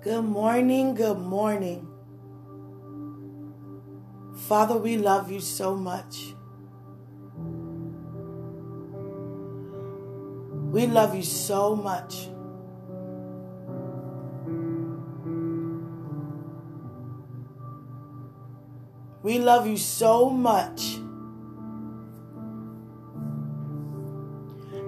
[0.00, 1.88] Good morning, good morning.
[4.46, 6.34] Father, we love you so much.
[10.70, 12.28] We love you so much.
[19.24, 20.94] We love you so much.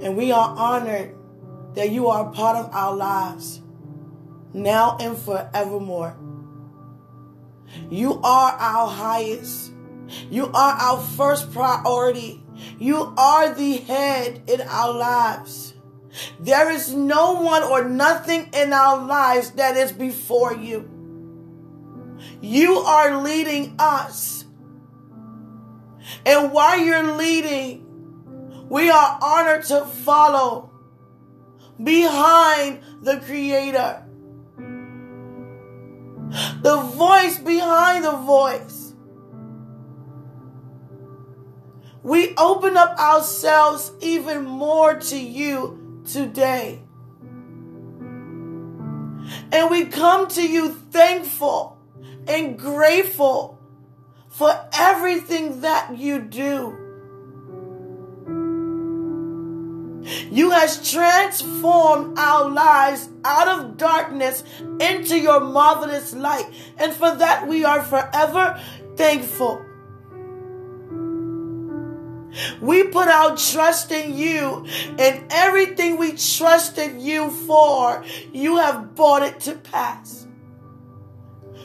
[0.04, 1.16] And we are honored
[1.74, 3.59] that you are a part of our lives
[4.52, 6.16] now and forevermore.
[7.88, 9.72] You are our highest.
[10.28, 12.42] You are our first priority.
[12.78, 15.74] You are the head in our lives.
[16.40, 20.90] There is no one or nothing in our lives that is before you.
[22.40, 24.44] You are leading us.
[26.26, 27.86] And while you're leading,
[28.68, 30.70] we are honored to follow
[31.82, 33.99] behind the Creator.
[36.62, 38.94] The voice behind the voice.
[42.02, 46.82] We open up ourselves even more to you today.
[49.52, 51.78] And we come to you thankful
[52.26, 53.58] and grateful
[54.28, 56.89] for everything that you do.
[60.30, 64.44] You has transformed our lives out of darkness
[64.80, 66.46] into your marvelous light.
[66.78, 68.60] And for that we are forever
[68.96, 69.64] thankful.
[72.60, 74.66] We put our trust in you
[74.98, 80.28] and everything we trusted you for, you have brought it to pass.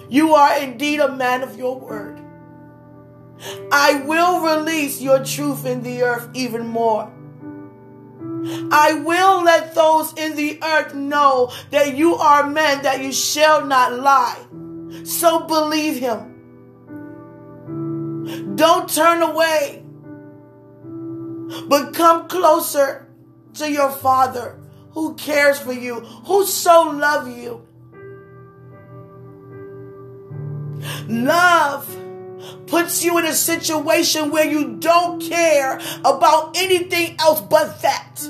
[0.09, 2.19] You are indeed a man of your word.
[3.71, 7.11] I will release your truth in the earth even more.
[8.71, 13.65] I will let those in the earth know that you are man, that you shall
[13.65, 14.37] not lie.
[15.03, 16.31] So believe him.
[18.55, 19.83] Don't turn away,
[21.67, 23.07] but come closer
[23.55, 24.59] to your Father
[24.91, 27.67] who cares for you, who so love you.
[31.07, 32.04] Love
[32.67, 38.29] puts you in a situation where you don't care about anything else but that.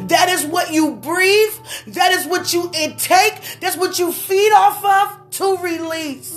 [0.00, 1.54] That is what you breathe.
[1.88, 3.40] That is what you intake.
[3.60, 6.34] That's what you feed off of to release.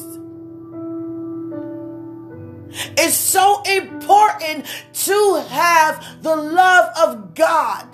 [2.97, 7.87] It's so important to have the love of God.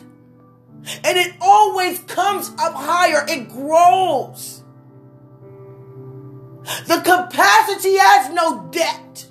[1.03, 4.56] And it always comes up higher, it grows.
[6.85, 9.25] The capacity has no debt.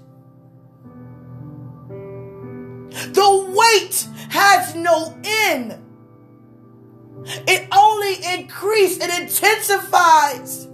[3.13, 5.83] The weight has no end.
[7.47, 10.69] It only increases, it intensifies.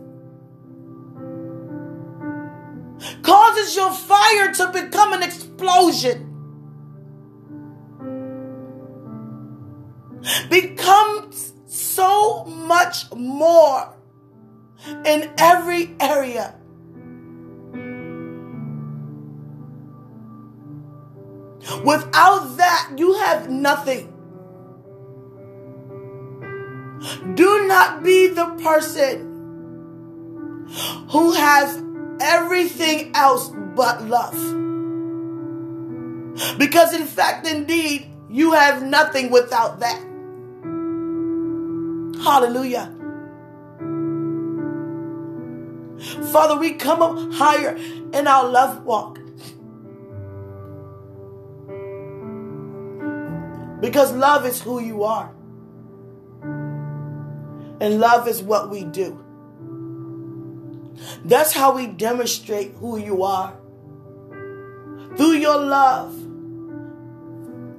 [3.23, 6.29] Causes your fire to become an explosion.
[10.49, 13.97] Becomes so much more
[15.05, 16.55] in every area.
[21.85, 24.09] Without that, you have nothing.
[27.35, 29.29] Do not be the person
[31.11, 31.83] who has
[32.21, 34.35] everything else but love.
[36.59, 40.01] Because, in fact, indeed, you have nothing without that.
[42.23, 42.95] Hallelujah.
[46.33, 49.19] Father, we come up higher in our love walk.
[53.81, 55.35] Because love is who you are.
[57.81, 59.19] And love is what we do.
[61.25, 63.55] That's how we demonstrate who you are.
[65.17, 66.15] Through your love,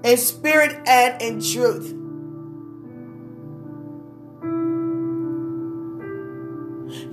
[0.04, 2.03] in spirit and in truth.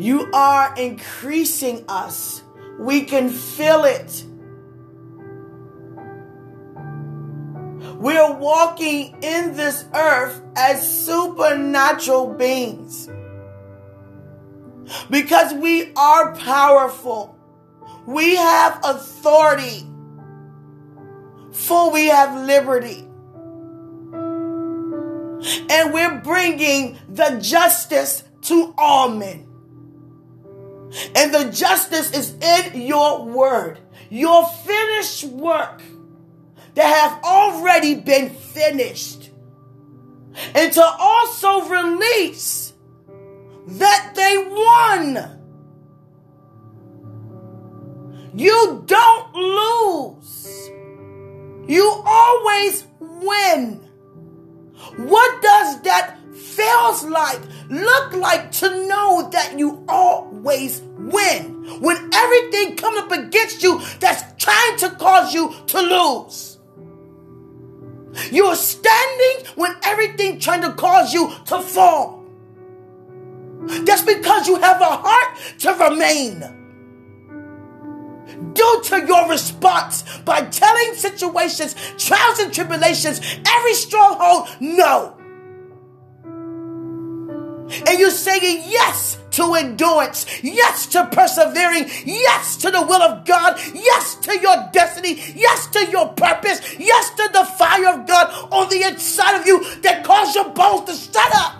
[0.01, 2.43] You are increasing us.
[2.79, 4.25] We can feel it.
[7.97, 13.11] We're walking in this earth as supernatural beings.
[15.11, 17.39] Because we are powerful.
[18.07, 19.87] We have authority.
[21.53, 23.07] For we have liberty.
[25.69, 29.50] And we're bringing the justice to all men.
[31.15, 33.79] And the justice is in your word,
[34.09, 35.83] your finished work
[36.75, 39.31] that have already been finished.
[40.55, 42.73] And to also release
[43.67, 45.37] that they won.
[48.35, 50.71] You don't lose.
[51.69, 53.89] You always win.
[54.97, 59.85] What does that feels like, look like to know that you
[60.41, 61.81] always win?
[61.81, 66.59] When everything comes up against you that's trying to cause you to lose.
[68.33, 72.25] You're standing when everything trying to cause you to fall.
[73.63, 76.57] That's because you have a heart to remain
[78.55, 85.17] due to your response by telling situations, trials, and tribulations, every stronghold, no.
[87.87, 93.59] And you're saying yes to endurance, yes to persevering, yes to the will of God,
[93.75, 98.69] yes to your destiny, yes to your purpose, yes to the fire of God on
[98.69, 101.57] the inside of you that cause your bones to shut up.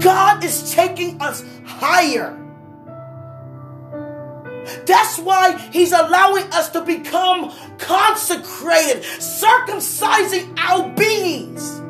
[0.00, 2.49] God is taking us higher.
[4.86, 11.80] That's why he's allowing us to become consecrated, circumcising our beings.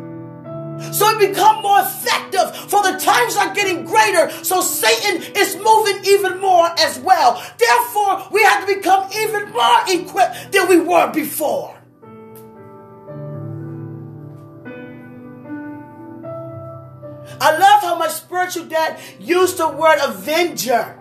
[0.97, 4.31] So it become more effective for the times are getting greater.
[4.43, 7.43] So Satan is moving even more as well.
[7.59, 11.77] Therefore, we have to become even more equipped than we were before.
[17.43, 21.00] I love how my spiritual dad used the word avenger.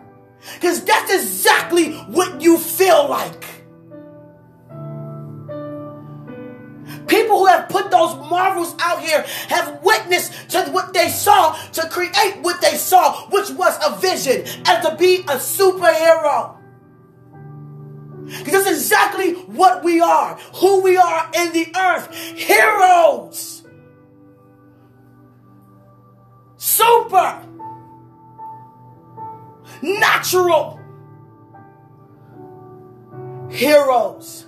[0.56, 3.46] Because that's exactly what you feel like.
[7.08, 11.88] People who have put those marvels out here have witnessed to what they saw to
[11.90, 16.56] create what they saw, which was a vision and to be a superhero.
[18.26, 22.14] Because that's exactly what we are, who we are in the earth.
[22.14, 23.64] Heroes.
[26.58, 27.49] Super
[29.82, 30.80] natural
[33.50, 34.46] heroes.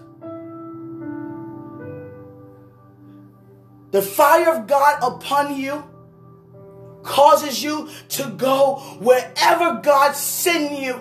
[3.92, 5.84] The fire of God upon you
[7.04, 11.00] causes you to go wherever God sends you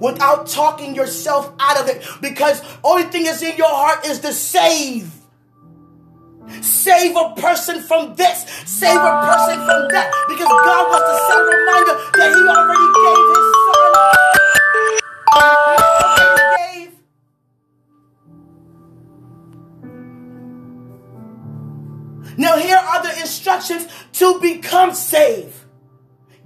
[0.00, 4.32] without talking yourself out of it because only thing that's in your heart is to
[4.32, 5.12] save
[6.62, 8.44] Save a person from this.
[8.66, 10.10] Save a person from that.
[10.28, 13.90] Because God wants to send a reminder that He already gave His Son.
[16.16, 16.92] He gave.
[22.36, 25.64] Now, here are the instructions to become saved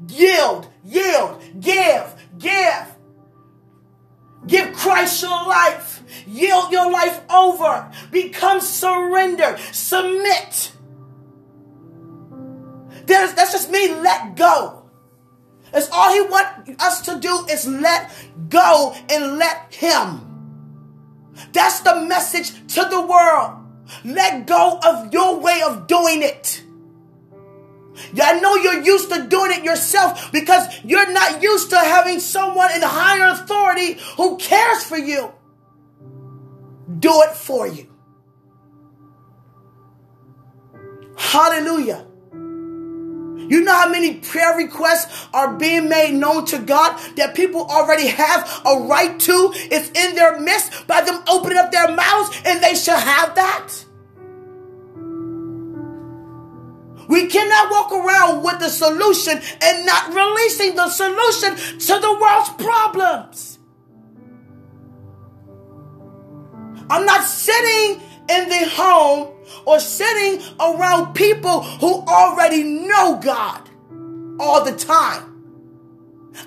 [0.07, 2.98] yield, yield, give, give.
[4.49, 6.03] Give Christ your life.
[6.27, 7.93] Yield your life over.
[8.11, 9.57] Become surrender.
[9.73, 10.73] Submit.
[13.07, 13.95] That's just me.
[13.95, 14.91] Let go.
[15.71, 18.11] That's all he wants us to do is let
[18.49, 20.25] go and let him.
[21.53, 23.65] That's the message to the world.
[24.05, 26.63] Let go of your way of doing it.
[28.21, 32.73] I know you're used to doing it yourself because you're not used to having someone
[32.73, 35.33] in higher authority who cares for you.
[36.99, 37.89] Do it for you.
[41.17, 42.07] Hallelujah.
[43.49, 48.09] You know how many prayer requests are being made known to God that people already
[48.09, 49.51] have a right to?
[49.55, 53.85] It's in their midst by them opening up their mouths and they shall have that.
[57.09, 62.51] We cannot walk around with the solution and not releasing the solution to the world's
[62.51, 63.59] problems.
[66.91, 69.35] I'm not sitting in the home
[69.65, 73.69] or sitting around people who already know God
[74.39, 75.25] all the time.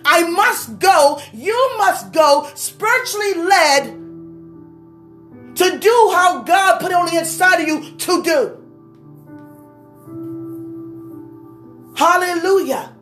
[0.05, 3.83] I must go, you must go spiritually led
[5.55, 8.60] to do how God put on the inside of you to do.
[12.01, 12.95] Hallelujah.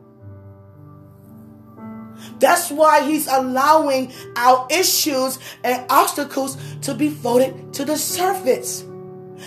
[2.39, 8.83] That's why he's allowing our issues and obstacles to be floated to the surface.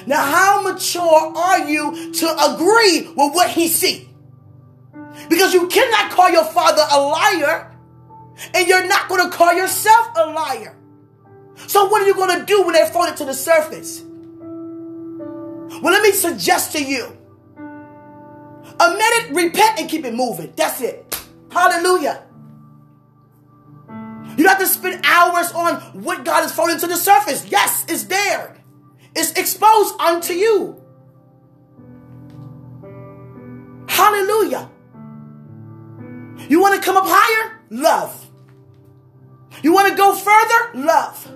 [0.06, 4.09] Now, how mature are you to agree with what he see?
[5.28, 7.76] Because you cannot call your father a liar,
[8.54, 10.78] and you're not going to call yourself a liar.
[11.66, 14.00] So, what are you going to do when they're floated to the surface?
[14.00, 17.18] Well, let me suggest to you
[18.81, 20.52] Admit it, repent, and keep it moving.
[20.57, 21.17] That's it.
[21.50, 22.25] Hallelujah.
[24.37, 27.47] You have to spend hours on what God has thrown to the surface.
[27.49, 28.57] Yes, it's there.
[29.14, 30.83] It's exposed unto you.
[33.88, 34.71] Hallelujah.
[36.49, 37.61] You want to come up higher?
[37.71, 38.31] Love.
[39.62, 40.85] You want to go further?
[40.87, 41.31] Love.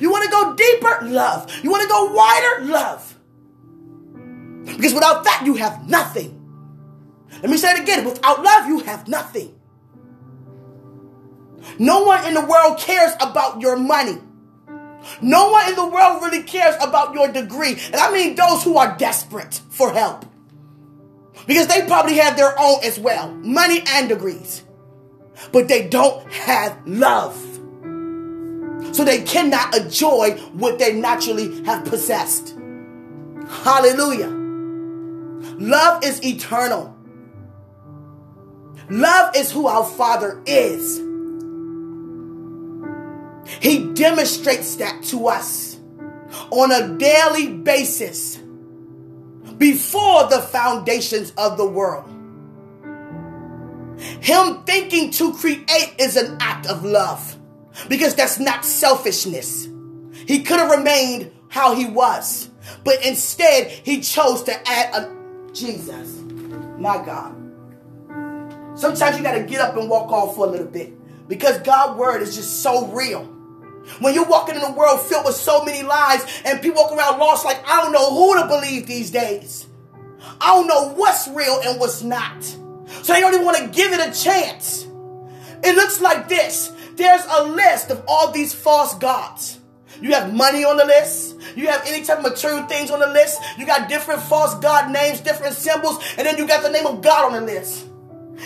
[0.00, 0.98] You want to go deeper?
[1.02, 1.52] Love.
[1.62, 2.64] You want to go wider?
[2.64, 3.14] Love.
[4.64, 6.37] Because without that, you have nothing.
[7.30, 8.04] Let me say it again.
[8.04, 9.54] Without love, you have nothing.
[11.78, 14.18] No one in the world cares about your money.
[15.20, 17.78] No one in the world really cares about your degree.
[17.86, 20.24] And I mean those who are desperate for help.
[21.46, 24.64] Because they probably have their own as well money and degrees.
[25.52, 27.36] But they don't have love.
[28.94, 32.56] So they cannot enjoy what they naturally have possessed.
[33.48, 34.28] Hallelujah.
[35.58, 36.97] Love is eternal.
[38.90, 40.98] Love is who our Father is.
[43.60, 45.78] He demonstrates that to us
[46.50, 48.38] on a daily basis
[49.56, 52.08] before the foundations of the world.
[54.20, 57.36] Him thinking to create is an act of love
[57.88, 59.68] because that's not selfishness.
[60.26, 62.50] He could have remained how he was,
[62.84, 66.22] but instead he chose to add a Jesus.
[66.78, 67.37] My God.
[68.78, 70.92] Sometimes you got to get up and walk off for a little bit
[71.28, 73.24] because God's word is just so real.
[73.98, 77.18] When you're walking in a world filled with so many lies and people walk around
[77.18, 79.66] lost like, I don't know who to believe these days.
[80.40, 82.44] I don't know what's real and what's not.
[82.44, 84.86] So they don't even want to give it a chance.
[85.64, 86.72] It looks like this.
[86.94, 89.58] There's a list of all these false gods.
[90.00, 91.34] You have money on the list.
[91.56, 93.40] You have any type of material things on the list.
[93.58, 97.02] You got different false god names, different symbols, and then you got the name of
[97.02, 97.87] God on the list.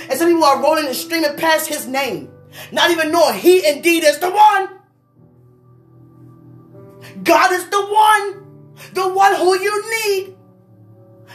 [0.09, 2.31] And some people are rolling and streaming past his name,
[2.71, 4.69] not even knowing he indeed is the one.
[7.23, 10.37] God is the one, the one who you need.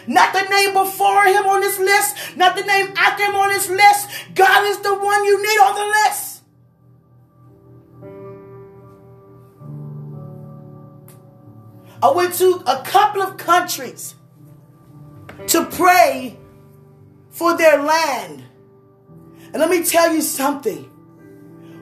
[0.07, 3.69] Not the name before him on this list, not the name after him on this
[3.69, 4.09] list.
[4.35, 6.37] God is the one you need on the list.
[12.01, 14.15] I went to a couple of countries
[15.47, 16.37] to pray
[17.31, 18.43] for their land.
[19.57, 20.83] And let me tell you something.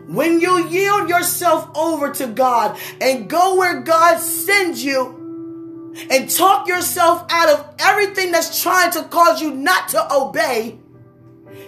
[0.08, 6.70] When you yield yourself over to God and go where God sends you and talk
[6.70, 10.80] yourself out of everything that's trying to cause you not to obey,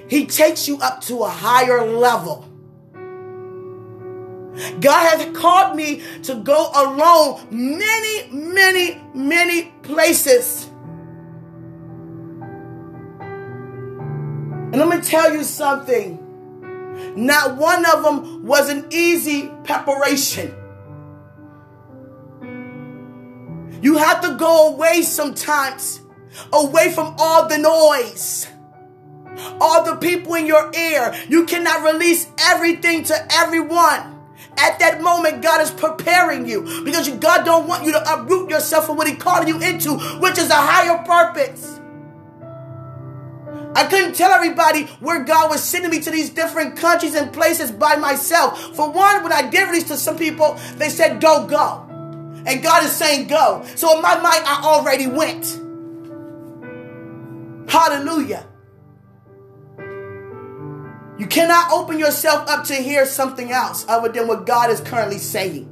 [0.07, 2.47] He takes you up to a higher level.
[4.79, 10.69] God has called me to go alone many, many, many places.
[14.71, 16.23] And let me tell you something.
[17.15, 20.53] Not one of them was an easy preparation.
[23.81, 26.01] You have to go away sometimes,
[26.51, 28.47] away from all the noise,
[29.61, 31.15] all the people in your ear.
[31.29, 34.15] You cannot release everything to everyone.
[34.57, 38.87] At that moment, God is preparing you because God don't want you to uproot yourself
[38.87, 41.76] from what He called you into, which is a higher purpose.
[43.77, 47.71] I couldn't tell everybody where God was sending me to these different countries and places
[47.71, 48.75] by myself.
[48.75, 51.85] For one, when I did release to some people, they said, Don't go.
[52.47, 53.63] And God is saying, Go.
[53.75, 55.45] So in my mind, I already went.
[57.69, 58.47] Hallelujah.
[61.19, 65.19] You cannot open yourself up to hear something else other than what God is currently
[65.19, 65.71] saying.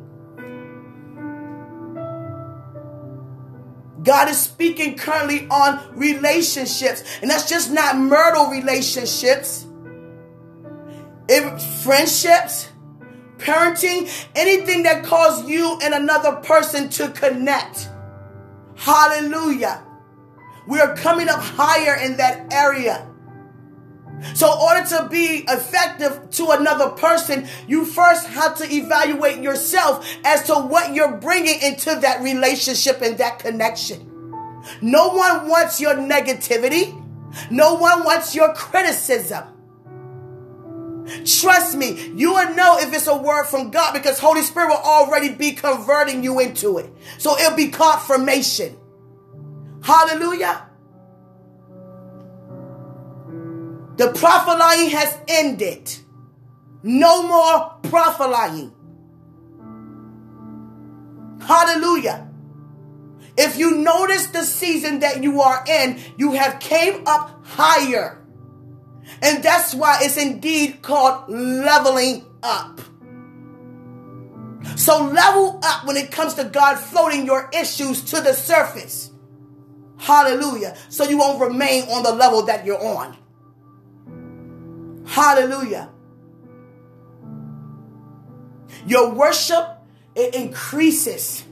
[4.05, 9.65] God is speaking currently on relationships, and that's just not myrtle relationships,
[11.27, 12.69] if friendships,
[13.38, 17.89] parenting, anything that causes you and another person to connect.
[18.75, 19.83] Hallelujah.
[20.67, 23.07] We are coming up higher in that area.
[24.34, 30.07] So, in order to be effective to another person, you first have to evaluate yourself
[30.24, 34.12] as to what you're bringing into that relationship and that connection.
[34.81, 36.93] No one wants your negativity,
[37.51, 39.43] no one wants your criticism.
[41.24, 44.77] Trust me, you will know if it's a word from God because Holy Spirit will
[44.77, 46.91] already be converting you into it.
[47.19, 48.75] So it'll be confirmation.
[49.84, 50.67] Hallelujah.
[53.98, 55.96] The prophesying has ended.
[56.84, 58.74] No more prophesying.
[61.42, 62.30] Hallelujah.
[63.38, 68.22] If you notice the season that you are in, you have came up higher.
[69.22, 72.80] And that's why it's indeed called leveling up.
[74.75, 79.12] So level up when it comes to God floating your issues to the surface.
[79.98, 80.75] Hallelujah.
[80.90, 83.16] So you won't remain on the level that you're on.
[85.05, 85.89] Hallelujah.
[88.85, 89.67] Your worship,
[90.15, 91.43] it increases.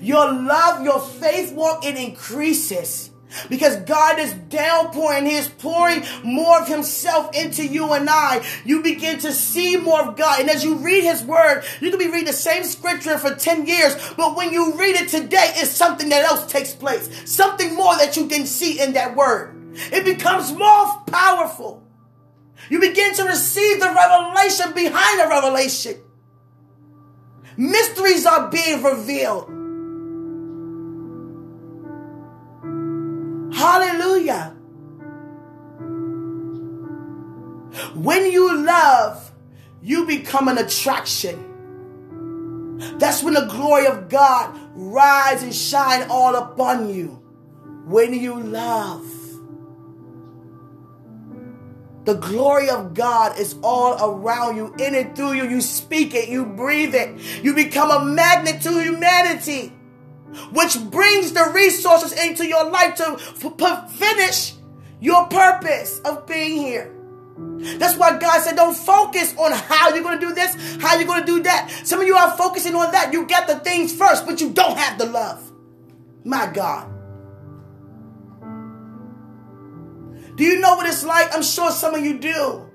[0.00, 3.10] Your love, your faith walk, it increases.
[3.48, 8.46] Because God is downpouring, He is pouring more of Himself into you and I.
[8.64, 10.40] You begin to see more of God.
[10.40, 13.66] And as you read His Word, you can be reading the same scripture for 10
[13.66, 17.30] years, but when you read it today, it's something that else takes place.
[17.30, 19.54] Something more that you didn't see in that Word.
[19.92, 21.85] It becomes more powerful.
[22.68, 25.96] You begin to receive the revelation behind the revelation.
[27.56, 29.48] Mysteries are being revealed.
[33.54, 34.54] Hallelujah.
[37.94, 39.32] When you love,
[39.82, 41.52] you become an attraction.
[42.98, 47.22] That's when the glory of God rise and shine all upon you.
[47.86, 49.25] When you love.
[52.06, 55.48] The glory of God is all around you, in and through you.
[55.48, 57.44] You speak it, you breathe it.
[57.44, 59.72] You become a magnet to humanity
[60.52, 63.16] which brings the resources into your life to
[63.88, 64.54] finish
[65.00, 66.92] your purpose of being here.
[67.78, 71.06] That's why God said, don't focus on how you're going to do this, how you're
[71.06, 71.70] going to do that.
[71.84, 73.12] Some of you are focusing on that.
[73.12, 75.52] You get the things first, but you don't have the love.
[76.24, 76.95] My God.
[80.36, 81.34] Do you know what it's like?
[81.34, 82.70] I'm sure some of you do.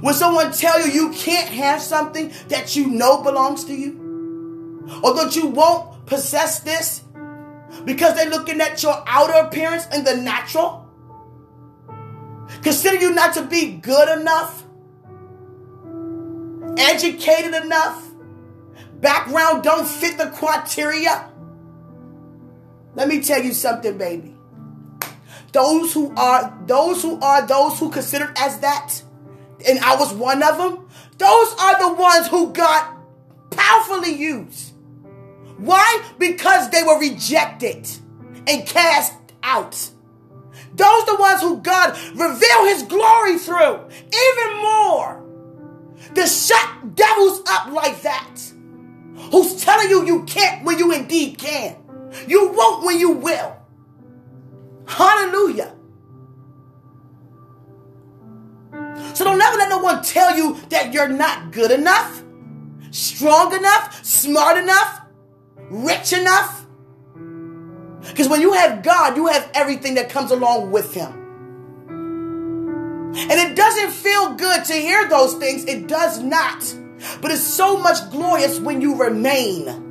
[0.00, 5.14] When someone tell you you can't have something that you know belongs to you, or
[5.14, 7.02] that you won't possess this
[7.84, 10.88] because they're looking at your outer appearance and the natural?
[12.62, 14.64] Consider you not to be good enough,
[16.78, 18.08] educated enough,
[19.00, 21.28] background don't fit the criteria.
[22.94, 24.35] Let me tell you something, baby.
[25.56, 29.02] Those who are those who are those who considered as that,
[29.66, 32.94] and I was one of them, those are the ones who got
[33.52, 34.74] powerfully used.
[35.56, 36.02] Why?
[36.18, 37.88] Because they were rejected
[38.46, 39.72] and cast out.
[40.74, 43.80] Those are the ones who God reveal his glory through
[44.12, 45.24] even more.
[46.16, 48.52] To shut devils up like that.
[49.32, 51.76] Who's telling you you can't when you indeed can.
[52.28, 53.56] You won't when you will.
[54.86, 55.74] Hallelujah.
[59.14, 62.22] So don't ever let no one tell you that you're not good enough,
[62.90, 65.02] strong enough, smart enough,
[65.70, 66.66] rich enough?
[68.02, 71.12] Because when you have God, you have everything that comes along with Him.
[73.18, 75.64] And it doesn't feel good to hear those things.
[75.64, 76.62] It does not.
[77.20, 79.85] But it's so much glorious when you remain.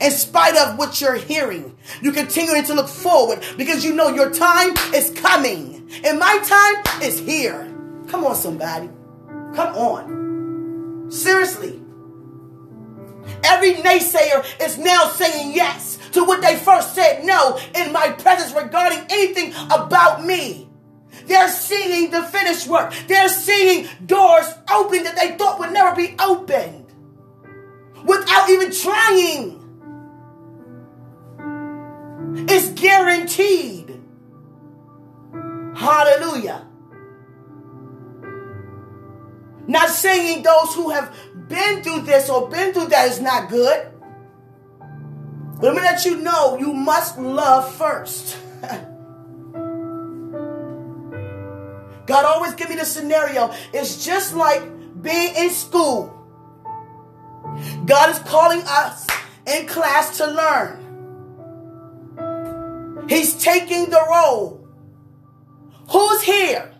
[0.00, 4.30] In spite of what you're hearing, you continue to look forward because you know your
[4.30, 5.88] time is coming.
[6.04, 7.64] And my time is here.
[8.08, 8.88] Come on, somebody.
[9.54, 11.10] Come on.
[11.10, 11.80] Seriously.
[13.44, 18.52] Every naysayer is now saying yes to what they first said no in my presence
[18.54, 20.68] regarding anything about me.
[21.26, 22.92] They're seeing the finished work.
[23.06, 26.86] They're seeing doors open that they thought would never be opened
[28.04, 29.59] without even trying.
[32.48, 34.00] It's guaranteed.
[35.74, 36.66] Hallelujah.
[39.66, 41.14] Not saying those who have
[41.48, 43.86] been through this or been through that is not good.
[45.60, 48.36] But let me let you know you must love first.
[52.06, 53.52] God always give me the scenario.
[53.72, 54.62] It's just like
[55.00, 56.16] being in school.
[57.84, 59.06] God is calling us
[59.46, 60.89] in class to learn.
[63.10, 64.64] He's taking the role.
[65.90, 66.72] Who's here?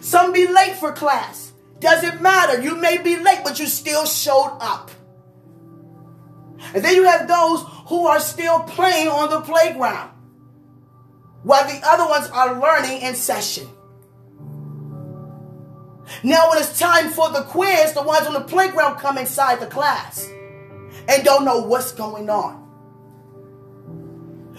[0.00, 1.52] Some be late for class.
[1.80, 2.62] Doesn't matter.
[2.62, 4.92] You may be late, but you still showed up.
[6.72, 10.12] And then you have those who are still playing on the playground
[11.42, 13.66] while the other ones are learning in session.
[16.22, 19.66] Now, when it's time for the quiz, the ones on the playground come inside the
[19.66, 20.24] class
[21.08, 22.67] and don't know what's going on.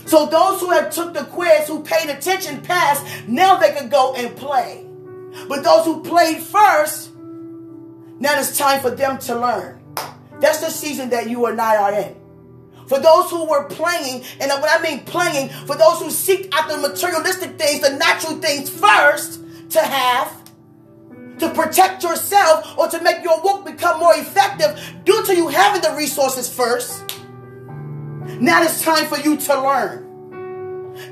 [0.06, 3.06] So those who have took the quiz, who paid attention, passed.
[3.28, 4.86] Now they can go and play.
[5.48, 7.12] But those who played first,
[8.20, 9.82] now it's time for them to learn.
[10.40, 12.16] That's the season that you and I are in.
[12.88, 16.76] For those who were playing, and when I mean playing, for those who seek after
[16.78, 20.36] materialistic things, the natural things first to have,
[21.38, 25.82] to protect yourself or to make your work become more effective due to you having
[25.82, 27.19] the resources first.
[28.40, 30.06] Now it's time for you to learn.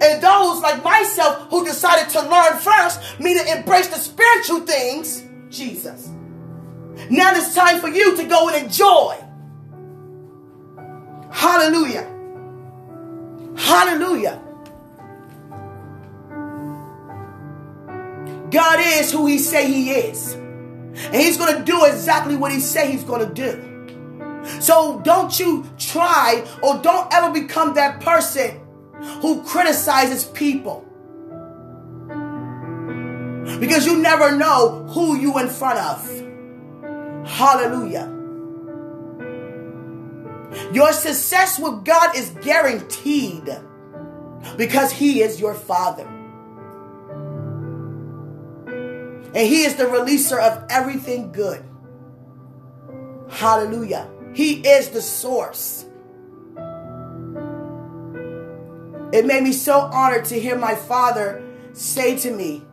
[0.02, 6.10] And those like myself who decided to learn first, meaning embrace the spiritual things, Jesus.
[7.10, 9.18] Now it's time for you to go and enjoy.
[11.32, 12.14] Hallelujah.
[13.56, 14.42] Hallelujah.
[18.50, 20.34] God is who he say he is.
[20.34, 23.67] And he's going to do exactly what he say he's going to do.
[24.60, 28.60] So don't you try or don't ever become that person
[29.22, 30.84] who criticizes people.
[33.60, 37.28] Because you never know who you in front of.
[37.28, 38.14] Hallelujah.
[40.72, 43.50] Your success with God is guaranteed
[44.58, 46.08] because He is your Father.
[48.68, 51.64] And He is the releaser of everything good.
[53.30, 54.10] Hallelujah.
[54.38, 55.84] He is the source.
[59.12, 62.64] It made me so honored to hear my father say to me,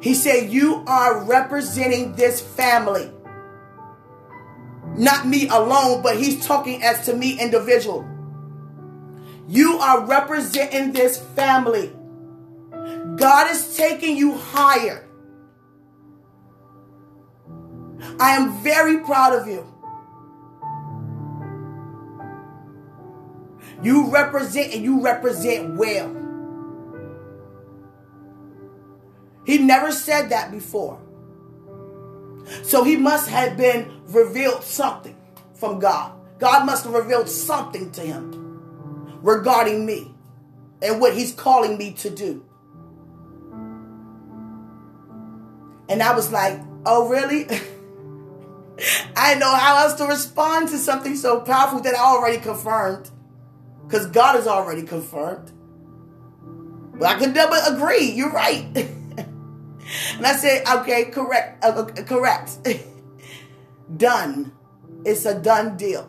[0.00, 3.10] he said, You are representing this family.
[4.96, 8.08] Not me alone, but he's talking as to me individual.
[9.48, 11.92] You are representing this family.
[13.16, 15.06] God is taking you higher.
[18.18, 19.69] I am very proud of you.
[23.82, 26.16] You represent and you represent well.
[29.46, 31.00] He never said that before.
[32.62, 35.16] So he must have been revealed something
[35.54, 36.12] from God.
[36.38, 40.14] God must have revealed something to him regarding me
[40.82, 42.44] and what he's calling me to do.
[45.88, 47.46] And I was like, oh, really?
[49.16, 53.10] I know how else to respond to something so powerful that I already confirmed.
[53.90, 55.50] Because God has already confirmed.
[56.94, 58.12] But I could never agree.
[58.12, 58.64] You're right.
[58.76, 62.58] and I said, okay, correct, uh, uh correct.
[63.96, 64.52] done.
[65.04, 66.08] It's a done deal.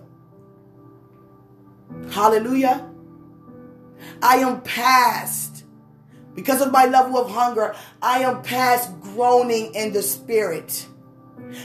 [2.11, 2.87] Hallelujah.
[4.21, 5.65] I am past.
[6.35, 10.85] Because of my level of hunger, I am past groaning in the spirit,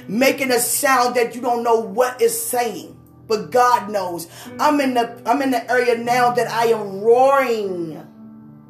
[0.09, 2.96] making a sound that you don't know what is saying
[3.27, 4.29] but God knows.
[4.59, 8.07] I'm in the I'm in the area now that I am roaring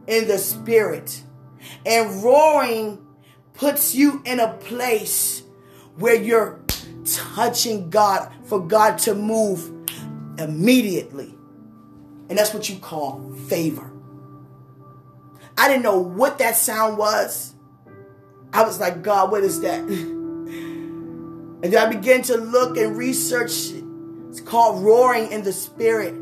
[0.07, 1.23] in the spirit.
[1.85, 3.05] And roaring
[3.55, 5.43] puts you in a place
[5.97, 6.61] where you're
[7.05, 9.71] touching God for God to move
[10.39, 11.35] immediately.
[12.29, 13.93] And that's what you call favor.
[15.59, 17.55] I didn't know what that sound was.
[18.53, 19.81] I was like, God, what is that?
[21.63, 23.71] And then I began to look and research
[24.37, 26.15] it's called roaring in the spirit.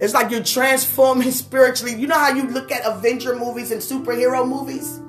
[0.00, 1.94] It's like you're transforming spiritually.
[1.94, 5.00] You know how you look at Avenger movies and superhero movies?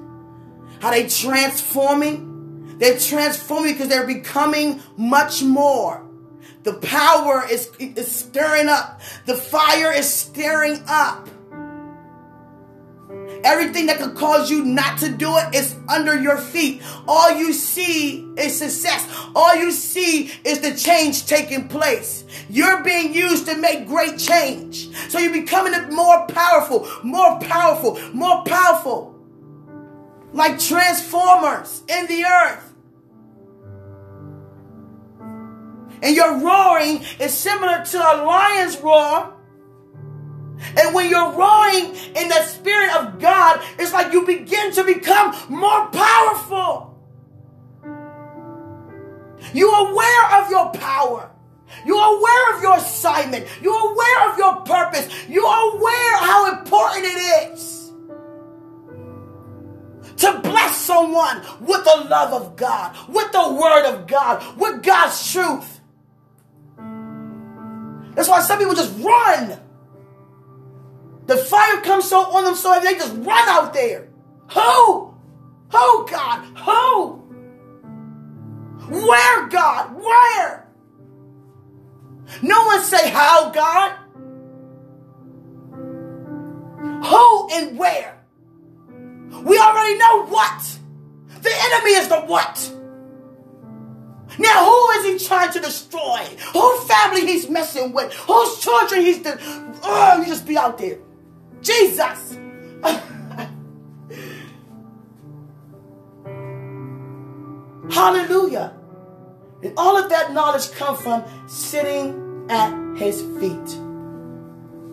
[0.79, 2.77] How they transforming?
[2.77, 6.07] They're transforming because they're becoming much more.
[6.61, 9.01] The power is, is stirring up.
[9.25, 11.29] The fire is stirring up.
[13.47, 16.81] Everything that could cause you not to do it is under your feet.
[17.07, 19.07] All you see is success.
[19.33, 22.25] All you see is the change taking place.
[22.49, 24.93] You're being used to make great change.
[25.07, 29.15] So you're becoming more powerful, more powerful, more powerful.
[30.33, 32.73] Like transformers in the earth.
[36.03, 39.36] And your roaring is similar to a lion's roar
[40.77, 45.35] and when you're roaring in the Spirit of God, it's like you begin to become
[45.49, 46.95] more powerful.
[49.53, 51.31] You're aware of your power.
[51.85, 53.47] You're aware of your assignment.
[53.61, 55.09] You're aware of your purpose.
[55.29, 57.91] You're aware how important it is
[60.17, 65.31] to bless someone with the love of God, with the word of God, with God's
[65.31, 65.79] truth.
[68.15, 69.59] That's why some people just run.
[71.27, 74.07] The fire comes so on them so heavy, they just run out there.
[74.51, 75.13] Who?
[75.71, 76.45] Who, God?
[76.57, 77.13] Who?
[78.89, 79.95] Where, God?
[80.01, 80.67] Where?
[82.41, 83.91] No one say how, God.
[87.03, 88.17] Who and where?
[89.43, 90.79] We already know what.
[91.41, 92.73] The enemy is the what.
[94.39, 96.23] Now, who is he trying to destroy?
[96.53, 98.13] Whose family he's messing with?
[98.13, 99.37] Whose children he's the.
[99.83, 100.99] Oh, you just be out there.
[101.67, 102.37] Jesus.
[107.91, 108.73] Hallelujah.
[109.63, 113.79] And all of that knowledge comes from sitting at his feet,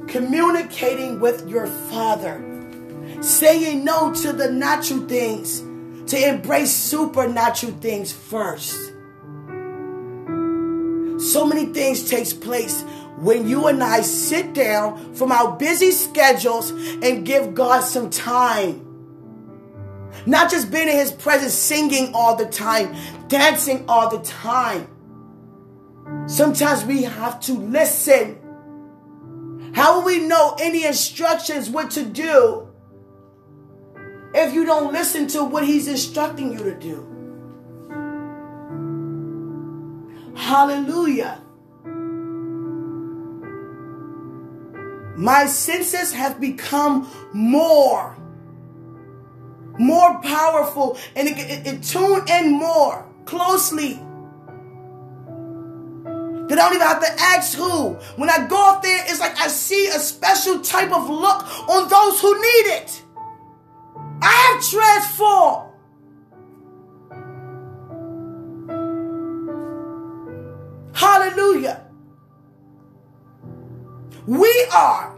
[0.08, 2.42] communicating with your father,
[3.20, 5.60] saying no to the natural things
[6.10, 8.92] to embrace supernatural things first.
[11.18, 12.84] So many things takes place
[13.18, 18.80] when you and I sit down from our busy schedules and give God some time.
[20.26, 22.94] Not just being in his presence, singing all the time,
[23.28, 24.88] dancing all the time.
[26.26, 28.38] Sometimes we have to listen.
[29.74, 32.68] How will we know any instructions what to do
[34.34, 37.10] if you don't listen to what he's instructing you to do?
[40.36, 41.43] Hallelujah.
[45.16, 48.16] My senses have become more,
[49.78, 54.00] more powerful and it, it, it tune in more closely.
[56.48, 57.90] That I don't even have to ask who.
[58.16, 61.88] When I go out there, it's like I see a special type of look on
[61.88, 63.02] those who need it.
[64.20, 65.70] I have transformed.
[70.94, 71.86] Hallelujah.
[74.26, 75.14] We are.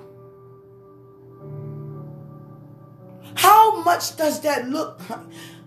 [3.34, 5.00] How much does that look?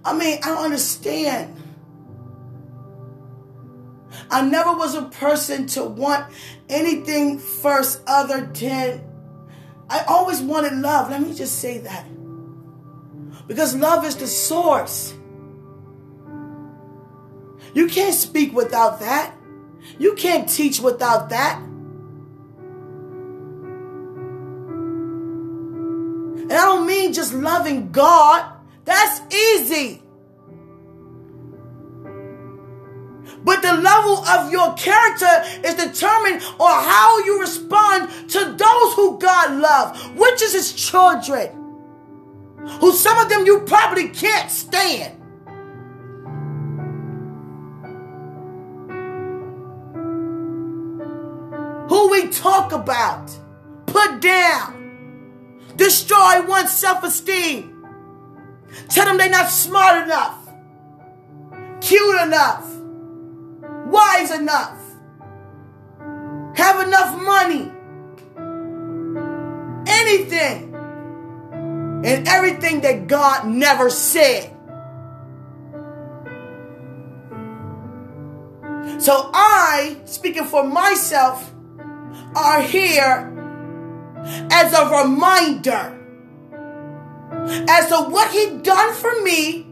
[0.05, 1.55] I mean, I don't understand.
[4.31, 6.31] I never was a person to want
[6.67, 9.03] anything first other than
[9.89, 11.09] I always wanted love.
[11.09, 12.05] Let me just say that.
[13.47, 15.15] Because love is the source.
[17.73, 19.33] You can't speak without that.
[19.97, 21.61] You can't teach without that.
[26.99, 28.45] Mean just loving God.
[28.85, 30.01] That's easy.
[33.43, 39.17] But the level of your character is determined on how you respond to those who
[39.17, 41.55] God loves, which is his children.
[42.81, 45.15] Who some of them you probably can't stand.
[51.89, 53.31] Who we talk about,
[53.87, 54.78] put down
[55.79, 57.75] destroy one's self esteem.
[58.89, 60.37] Tell them they're not smart enough,
[61.81, 62.69] cute enough,
[63.87, 64.77] wise enough,
[66.55, 67.71] have enough money,
[69.87, 70.75] anything,
[72.05, 74.55] and everything that God never said.
[78.99, 81.51] So I, speaking for myself,
[82.35, 83.38] are here
[84.51, 85.95] as a reminder
[87.69, 89.67] as to what he done for me.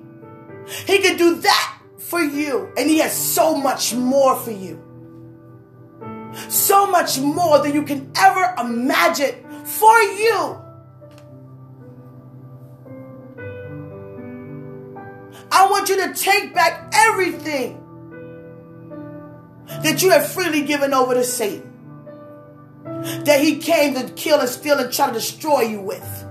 [0.86, 2.72] He can do that for you.
[2.78, 4.84] And he has so much more for you.
[6.50, 10.62] So much more than you can ever imagine for you.
[15.50, 17.84] I want you to take back everything
[19.68, 21.77] that you have freely given over to Satan
[23.26, 26.26] that he came to kill and steal and try to destroy you with.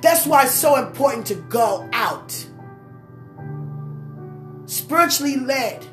[0.00, 2.46] That's why it's so important to go out.
[4.66, 5.86] Spiritually led.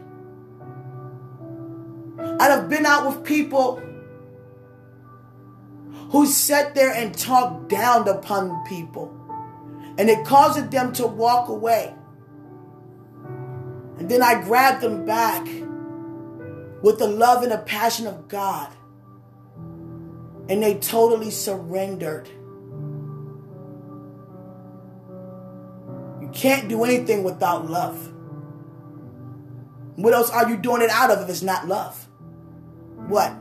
[2.39, 3.82] I've been out with people
[6.12, 9.15] who sat there and talked down upon people.
[9.98, 11.93] And it caused them to walk away.
[13.98, 15.45] And then I grabbed them back
[16.81, 18.71] with the love and the passion of God.
[20.47, 22.27] And they totally surrendered.
[26.21, 28.11] You can't do anything without love.
[29.95, 32.07] What else are you doing it out of if it's not love?
[33.07, 33.33] What?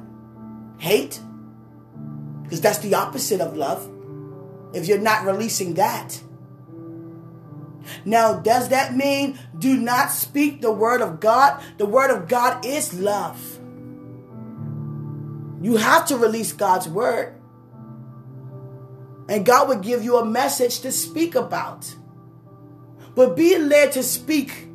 [0.79, 1.21] Hate?
[2.43, 3.89] Because that's the opposite of love.
[4.75, 6.21] If you're not releasing that.
[8.05, 11.63] Now, does that mean do not speak the word of God?
[11.79, 13.61] The word of God is love.
[15.61, 17.35] You have to release God's word.
[19.29, 21.95] And God will give you a message to speak about.
[23.15, 24.69] But be led to speak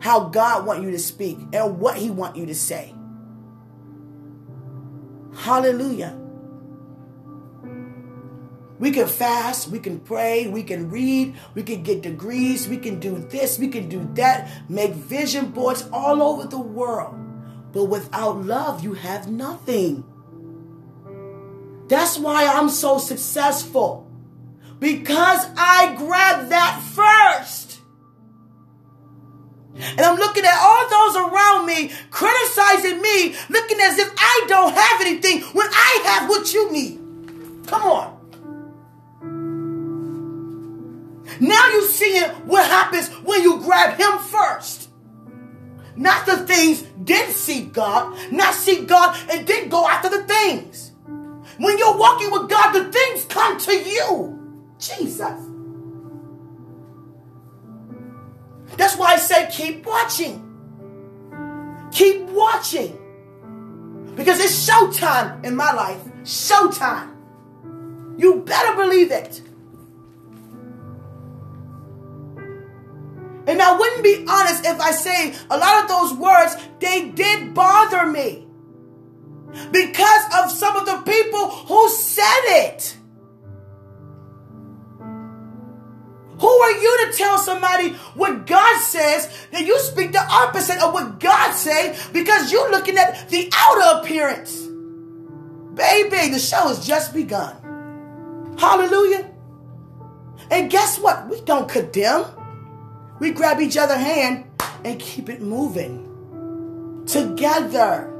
[0.00, 2.94] how God want you to speak and what he want you to say.
[5.36, 6.19] Hallelujah.
[8.80, 12.98] We can fast, we can pray, we can read, we can get degrees, we can
[12.98, 17.14] do this, we can do that, make vision boards all over the world.
[17.72, 20.02] But without love, you have nothing.
[21.88, 24.10] That's why I'm so successful.
[24.78, 27.80] Because I grabbed that first.
[29.74, 34.72] And I'm looking at all those around me criticizing me, looking as if I don't
[34.72, 36.98] have anything when I have what you need.
[37.66, 38.19] Come on.
[41.40, 44.90] Now you seeing what happens when you grab him first.
[45.96, 50.92] Not the things didn't seek God, not seek God and didn't go after the things.
[51.58, 54.36] When you're walking with God, the things come to you.
[54.78, 55.46] Jesus.
[58.76, 60.46] That's why I say keep watching.
[61.92, 62.96] Keep watching.
[64.14, 66.02] Because it's showtime in my life.
[66.22, 67.16] Showtime.
[68.18, 69.42] You better believe it.
[73.46, 77.54] And I wouldn't be honest if I say a lot of those words, they did
[77.54, 78.46] bother me.
[79.72, 82.96] Because of some of the people who said it.
[86.38, 90.94] Who are you to tell somebody what God says that you speak the opposite of
[90.94, 94.66] what God says because you're looking at the outer appearance?
[95.74, 97.56] Baby, the show has just begun.
[98.58, 99.30] Hallelujah.
[100.50, 101.28] And guess what?
[101.28, 102.24] We don't condemn.
[103.20, 104.46] We grab each other hand
[104.84, 108.12] and keep it moving together.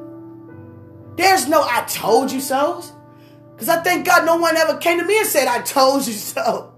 [1.16, 2.84] There's no I told you so.
[3.52, 6.12] Because I thank God no one ever came to me and said, I told you
[6.12, 6.74] so.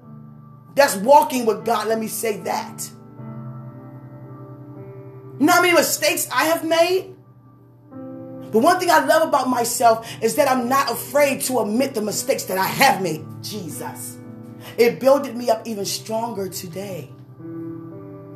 [0.74, 1.88] That's walking with God.
[1.88, 2.88] Let me say that.
[5.38, 7.14] You know how many mistakes I have made?
[8.52, 12.02] The one thing I love about myself is that I'm not afraid to admit the
[12.02, 13.24] mistakes that I have made.
[13.42, 14.18] Jesus.
[14.76, 17.10] It builded me up even stronger today.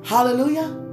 [0.07, 0.85] Hallelujah.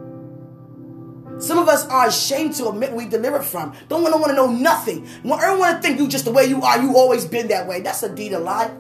[1.39, 3.76] Some of us are ashamed to admit we delivered from.
[3.88, 5.08] Don't want to want to know nothing.
[5.23, 6.82] Don't want to think you just the way you are.
[6.82, 7.82] You always been that way.
[7.82, 8.71] That's a deed of life.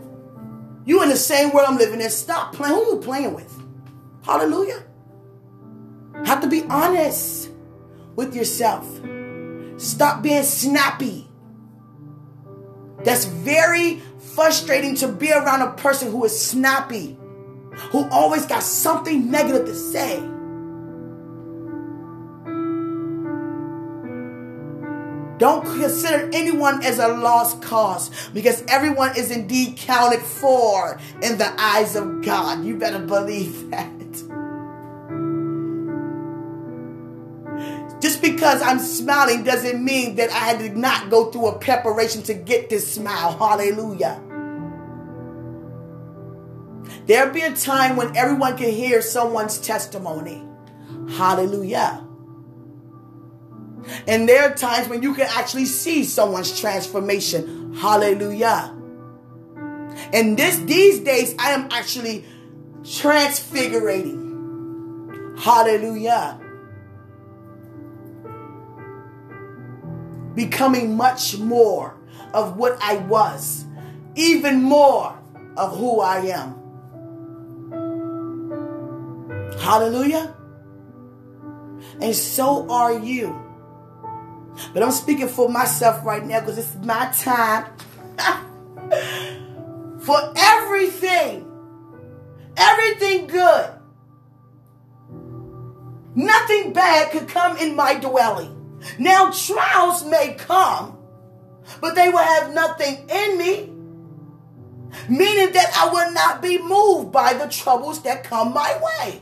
[0.85, 2.09] You in the same world I'm living in.
[2.09, 2.73] Stop playing.
[2.73, 3.61] Who you playing with?
[4.23, 4.83] Hallelujah.
[6.25, 7.51] Have to be honest
[8.15, 8.87] with yourself.
[9.77, 11.27] Stop being snappy.
[13.03, 14.01] That's very
[14.33, 17.17] frustrating to be around a person who is snappy,
[17.91, 20.19] who always got something negative to say.
[25.39, 31.53] Don't consider anyone as a lost cause because everyone is indeed counted for in the
[31.59, 32.63] eyes of God.
[32.63, 33.89] You better believe that.
[37.99, 42.33] Just because I'm smiling doesn't mean that I did not go through a preparation to
[42.33, 43.37] get this smile.
[43.37, 44.21] Hallelujah.
[47.05, 50.43] There'll be a time when everyone can hear someone's testimony.
[51.09, 52.05] Hallelujah.
[54.07, 57.75] And there are times when you can actually see someone's transformation.
[57.75, 58.73] Hallelujah.
[60.13, 62.25] And this these days I am actually
[62.81, 65.37] transfigurating.
[65.39, 66.39] Hallelujah.
[70.35, 71.97] Becoming much more
[72.33, 73.65] of what I was,
[74.15, 75.19] even more
[75.57, 76.62] of who I am.
[79.63, 80.35] Hallelujah.
[82.01, 83.33] And so are you.
[84.73, 87.71] But I'm speaking for myself right now because it's my time.
[90.01, 91.49] for everything,
[92.57, 93.69] everything good.
[96.13, 98.81] Nothing bad could come in my dwelling.
[98.99, 100.97] Now, trials may come,
[101.79, 103.69] but they will have nothing in me.
[105.07, 109.21] Meaning that I will not be moved by the troubles that come my way.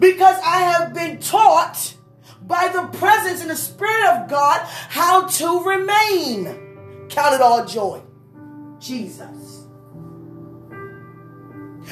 [0.00, 1.94] Because I have been taught
[2.42, 7.08] by the presence and the Spirit of God how to remain.
[7.08, 8.02] Count it all joy.
[8.80, 9.66] Jesus.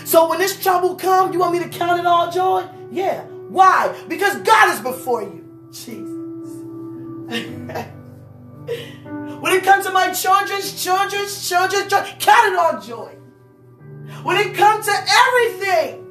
[0.04, 2.66] So when this trouble comes, you want me to count it all joy?
[2.90, 3.24] Yeah.
[3.24, 3.94] Why?
[4.08, 5.68] Because God is before you.
[5.70, 5.98] Jesus.
[9.40, 13.14] when it comes to my children's children's children's children, count it all joy.
[14.22, 16.07] When it comes to everything,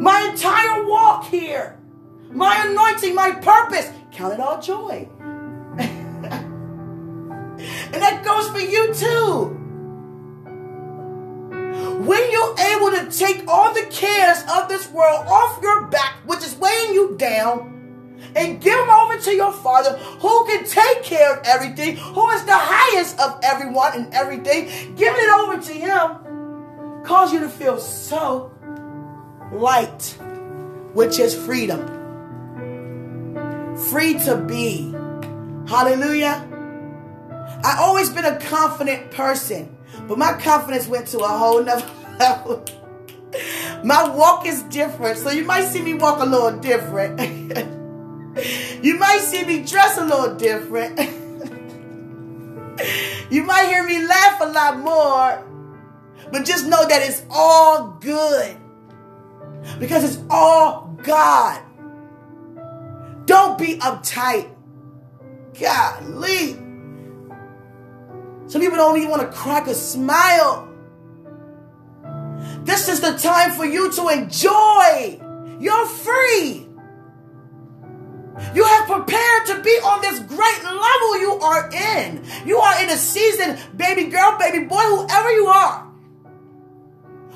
[0.00, 1.78] my entire walk here,
[2.30, 3.90] my anointing, my purpose.
[4.12, 5.08] Count it all joy.
[5.78, 5.88] and
[8.02, 9.60] that goes for you too.
[12.04, 16.40] When you're able to take all the cares of this world off your back, which
[16.40, 17.74] is weighing you down,
[18.36, 22.44] and give them over to your Father who can take care of everything, who is
[22.44, 24.66] the highest of everyone and everything,
[24.96, 28.53] giving it over to Him, cause you to feel so
[29.54, 30.18] light,
[30.92, 31.94] which is freedom
[33.76, 34.92] free to be.
[35.68, 36.48] Hallelujah.
[37.62, 39.76] I always been a confident person,
[40.08, 41.86] but my confidence went to a whole nother
[42.18, 42.64] level.
[43.84, 47.20] my walk is different, so you might see me walk a little different.
[48.82, 50.98] you might see me dress a little different.
[53.30, 55.44] you might hear me laugh a lot more.
[56.32, 58.56] But just know that it's all good
[59.78, 61.62] because it's all God.
[63.26, 64.50] Don't be uptight.
[65.58, 66.54] Golly.
[68.46, 70.68] Some people don't even want to crack a smile.
[72.64, 75.20] This is the time for you to enjoy.
[75.60, 76.66] You're free.
[78.54, 82.24] You have prepared to be on this great level you are in.
[82.44, 85.90] You are in a season, baby girl, baby boy, whoever you are.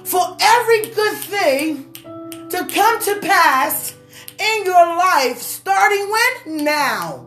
[0.02, 1.47] For every good thing
[2.98, 3.94] come to pass
[4.38, 6.64] in your life, starting when?
[6.64, 7.24] Now.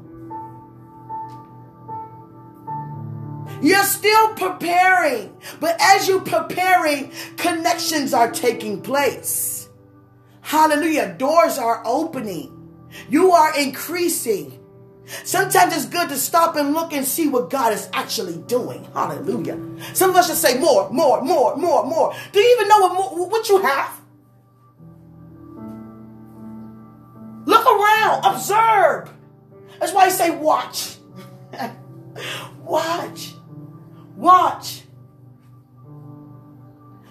[3.62, 9.70] You're still preparing, but as you're preparing, connections are taking place.
[10.42, 11.16] Hallelujah.
[11.18, 12.58] Doors are opening.
[13.10, 14.58] You are increasing.
[15.24, 18.84] Sometimes it's good to stop and look and see what God is actually doing.
[18.94, 19.60] Hallelujah.
[19.94, 22.16] Some of us should say more, more, more, more, more.
[22.32, 24.01] Do you even know what, what you have?
[27.46, 29.14] Look around, observe.
[29.80, 30.98] That's why I say watch.
[32.64, 33.34] watch.
[34.16, 34.84] Watch.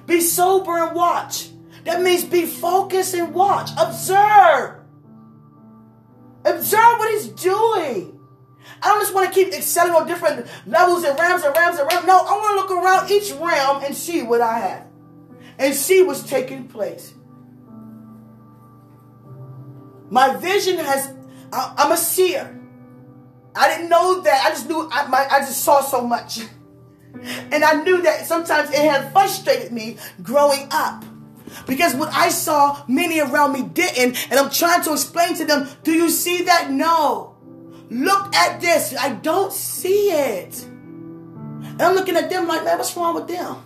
[0.06, 1.50] Be sober and watch.
[1.84, 3.70] That means be focused and watch.
[3.78, 4.76] Observe.
[6.44, 8.18] Observe what he's doing.
[8.82, 11.88] I don't just want to keep excelling on different levels and realms and realms and
[11.90, 12.06] realms.
[12.06, 14.86] No, I want to look around each realm and see what I have
[15.58, 17.14] and see what's taking place.
[20.10, 21.14] My vision has,
[21.52, 22.60] I, am a seer.
[23.54, 24.44] I didn't know that.
[24.44, 26.40] I just knew, I, my, I just saw so much.
[27.50, 31.04] And I knew that sometimes it had frustrated me growing up.
[31.66, 34.30] Because what I saw, many around me didn't.
[34.30, 36.70] And I'm trying to explain to them, do you see that?
[36.70, 37.36] No.
[37.90, 38.94] Look at this.
[38.96, 40.62] I don't see it.
[40.64, 43.56] And I'm looking at them like, man, what's wrong with them?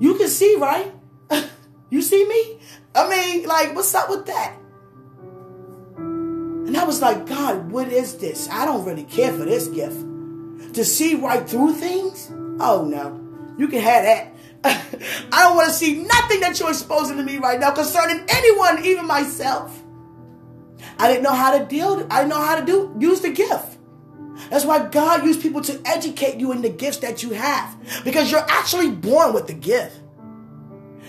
[0.00, 0.92] You can see, right?
[1.90, 2.58] you see me?
[2.94, 4.56] I mean, like, what's up with that?
[6.74, 8.48] And I was like, God, what is this?
[8.50, 9.96] I don't really care for this gift.
[10.74, 12.32] To see right through things?
[12.58, 13.20] Oh no.
[13.56, 14.34] You can have that.
[15.32, 18.84] I don't want to see nothing that you're exposing to me right now concerning anyone,
[18.84, 19.84] even myself.
[20.98, 23.78] I didn't know how to deal, I didn't know how to do use the gift.
[24.50, 27.76] That's why God used people to educate you in the gifts that you have.
[28.02, 30.00] Because you're actually born with the gift.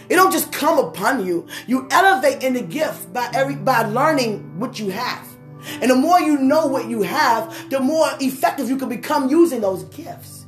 [0.09, 1.47] It don't just come upon you.
[1.65, 5.34] You elevate in the gift by every by learning what you have.
[5.81, 9.61] And the more you know what you have, the more effective you can become using
[9.61, 10.45] those gifts.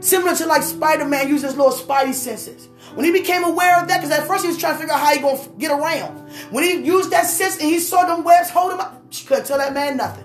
[0.00, 2.68] Similar to like Spider-Man using his little spidey senses.
[2.94, 5.00] When he became aware of that, because at first he was trying to figure out
[5.00, 6.28] how he gonna get around.
[6.50, 9.46] When he used that sense and he saw them webs hold him up, she couldn't
[9.46, 10.24] tell that man nothing.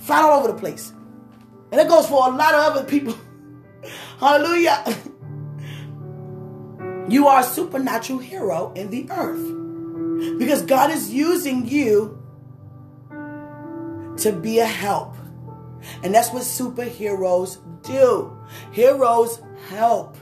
[0.00, 0.92] Flying all over the place.
[1.70, 3.14] And it goes for a lot of other people.
[4.18, 4.84] Hallelujah.
[7.10, 10.38] You are a supernatural hero in the earth.
[10.38, 12.19] Because God is using you
[14.20, 15.16] to be a help.
[16.02, 18.36] And that's what superheroes do.
[18.72, 20.16] Heroes help.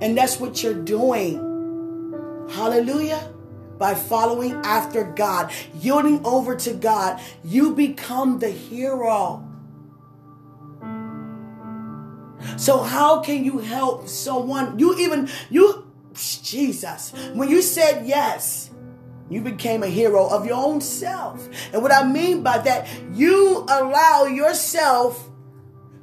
[0.00, 1.36] And that's what you're doing.
[2.50, 3.32] Hallelujah.
[3.78, 9.46] By following after God, yielding over to God, you become the hero.
[12.56, 14.78] So, how can you help someone?
[14.78, 18.70] You even, you, Jesus, when you said yes,
[19.28, 21.48] you became a hero of your own self.
[21.72, 25.28] And what I mean by that, you allow yourself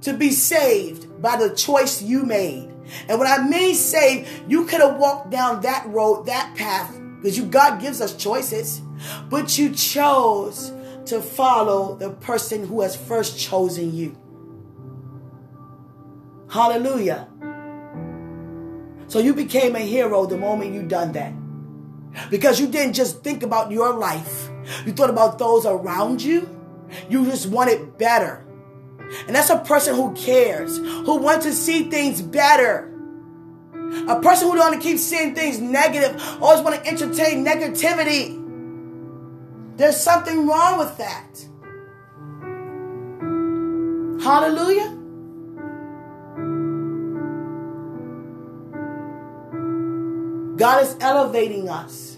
[0.02, 2.70] to be saved by the choice you made.
[3.08, 7.38] And when I mean saved, you could have walked down that road, that path, because
[7.38, 8.82] you God gives us choices,
[9.30, 10.74] but you chose
[11.06, 14.18] to follow the person who has first chosen you.
[16.50, 17.30] Hallelujah.
[19.08, 21.34] So you became a hero the moment you done that.
[22.30, 24.50] Because you didn't just think about your life,
[24.86, 26.50] you thought about those around you.
[27.10, 28.46] You just wanted better.
[29.28, 32.90] And that's a person who cares, who wants to see things better.
[34.08, 38.40] A person who don't want to keep seeing things negative, always want to entertain negativity.
[39.78, 41.48] There's something wrong with that.
[44.24, 45.03] Hallelujah.
[50.56, 52.18] God is elevating us.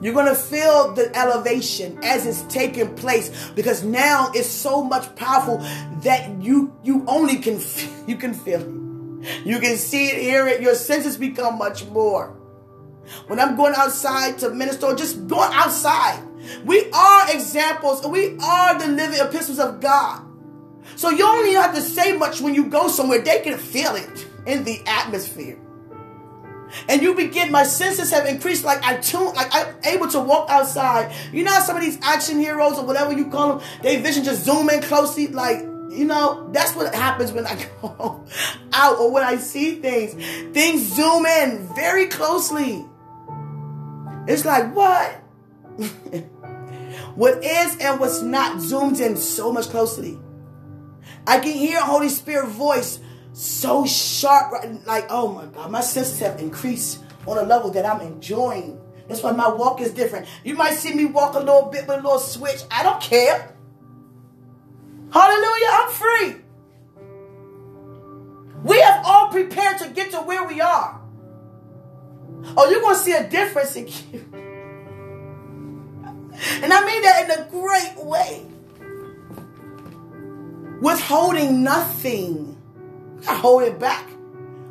[0.00, 5.14] You're going to feel the elevation as it's taking place because now it's so much
[5.14, 5.58] powerful
[6.02, 7.60] that you you only can
[8.06, 9.46] you can feel it.
[9.46, 10.60] You can see it, hear it.
[10.60, 12.36] Your senses become much more.
[13.28, 16.20] When I'm going outside to minister, just going outside.
[16.64, 18.04] We are examples.
[18.04, 20.24] We are the living epistles of God.
[20.96, 23.20] So you don't have to say much when you go somewhere.
[23.20, 24.26] They can feel it.
[24.46, 25.58] in the atmosphere.
[26.88, 28.64] And you begin, my senses have increased.
[28.64, 31.14] Like I tune, like I'm able to walk outside.
[31.32, 34.44] You know, some of these action heroes or whatever you call them, they vision just
[34.44, 35.28] zoom in closely.
[35.28, 38.24] Like, you know, that's what happens when I go
[38.72, 40.14] out or when I see things.
[40.52, 42.84] Things zoom in very closely.
[44.26, 45.10] It's like, what?
[47.14, 50.18] what is and what's not zoomed in so much closely.
[51.26, 52.98] I can hear Holy Spirit voice
[53.32, 54.52] so sharp,
[54.86, 58.78] like, oh my God, my senses have increased on a level that I'm enjoying.
[59.08, 60.26] That's why my walk is different.
[60.44, 62.62] You might see me walk a little bit with a little switch.
[62.70, 63.54] I don't care.
[65.12, 66.36] Hallelujah, I'm free.
[68.64, 71.00] We have all prepared to get to where we are.
[72.56, 74.28] Oh, you're going to see a difference in you.
[76.62, 78.44] And I mean that in a great way.
[80.80, 82.51] Withholding nothing.
[83.28, 84.08] I hold it back.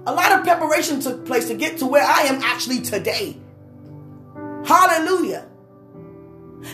[0.05, 3.37] A lot of preparation took place to get to where I am actually today.
[4.65, 5.47] Hallelujah.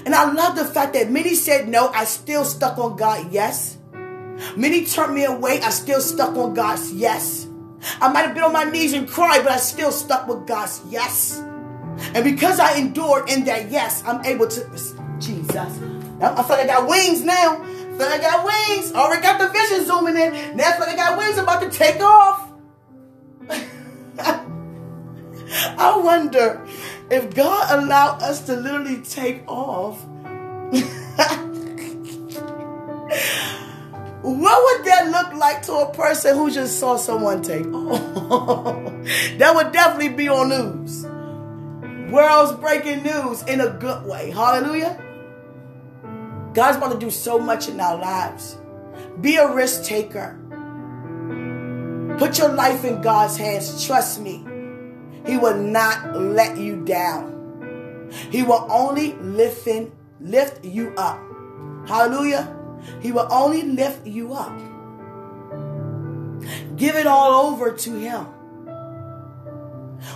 [0.05, 3.77] And I love the fact that many said no, I still stuck on God, yes.
[4.55, 7.47] Many turned me away, I still stuck on God's yes.
[8.01, 10.81] I might have been on my knees and cried, but I still stuck with God's
[10.89, 11.41] yes.
[12.13, 14.69] And because I endured in that yes, I'm able to.
[15.19, 15.55] Jesus.
[15.55, 17.63] I feel like I got wings now.
[17.97, 18.93] Feel I got wings.
[18.93, 20.55] Already got the vision zooming in.
[20.55, 21.37] Now I I got wings.
[21.37, 22.51] I'm about to take off.
[25.49, 26.63] I wonder
[27.09, 30.03] if God allowed us to literally take off.
[34.21, 37.99] what would that look like to a person who just saw someone take off?
[39.37, 41.05] that would definitely be on news.
[42.11, 44.29] World's breaking news in a good way.
[44.29, 45.01] Hallelujah.
[46.57, 48.57] God's about to do so much in our lives.
[49.21, 50.39] Be a risk taker.
[52.17, 53.85] Put your life in God's hands.
[53.85, 54.43] Trust me.
[55.27, 58.09] He will not let you down.
[58.31, 61.19] He will only lift, in, lift you up.
[61.87, 62.51] Hallelujah.
[63.01, 64.57] He will only lift you up.
[66.75, 68.25] Give it all over to Him.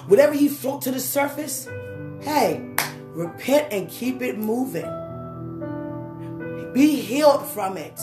[0.08, 1.70] Whatever He float to the surface,
[2.20, 2.68] Hey,
[3.14, 5.01] repent and keep it moving.
[6.74, 8.00] Be healed from it.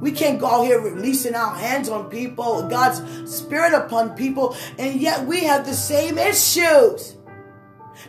[0.00, 3.02] We can't go out here releasing our hands on people, God's
[3.32, 7.16] spirit upon people, and yet we have the same issues.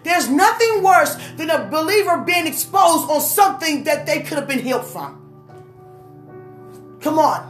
[0.03, 4.59] There's nothing worse than a believer being exposed on something that they could have been
[4.59, 5.17] healed from.
[7.01, 7.49] Come on.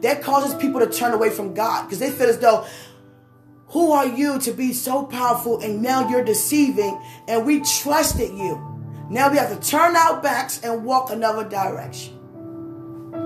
[0.00, 2.66] That causes people to turn away from God because they feel as though
[3.68, 8.65] who are you to be so powerful and now you're deceiving and we trusted you?
[9.08, 12.14] Now we have to turn our backs and walk another direction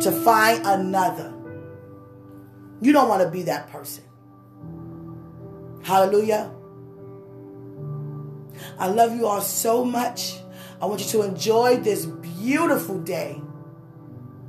[0.01, 1.35] to find another.
[2.81, 4.05] You don't want to be that person.
[5.83, 6.53] Hallelujah.
[8.79, 10.39] I love you all so much.
[10.81, 13.41] I want you to enjoy this beautiful day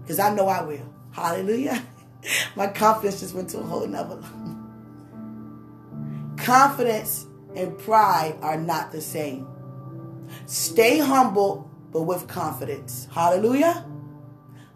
[0.01, 0.93] because I know I will.
[1.11, 1.83] Hallelujah.
[2.55, 4.29] My confidence just went to a whole nother level.
[6.37, 7.25] Confidence
[7.55, 9.47] and pride are not the same.
[10.51, 13.07] Stay humble, but with confidence.
[13.09, 13.85] Hallelujah.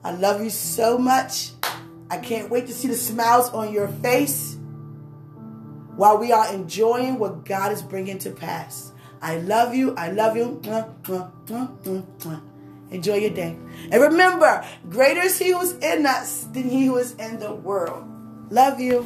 [0.06, 1.52] I love you so much.
[2.10, 4.56] I can't wait to see the smiles on your face
[5.98, 8.94] while we are enjoying what God is bringing to pass.
[9.22, 9.94] I love you.
[9.98, 10.62] I love you.
[12.92, 13.58] Enjoy your day.
[13.92, 17.54] And remember, greater is He who is in us than He who is in the
[17.54, 18.08] world.
[18.50, 19.06] Love you.